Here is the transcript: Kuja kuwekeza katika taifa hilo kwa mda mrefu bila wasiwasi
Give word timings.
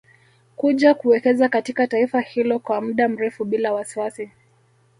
Kuja 0.55 0.93
kuwekeza 0.93 1.49
katika 1.49 1.87
taifa 1.87 2.21
hilo 2.21 2.59
kwa 2.59 2.81
mda 2.81 3.09
mrefu 3.09 3.45
bila 3.45 3.73
wasiwasi 3.73 4.31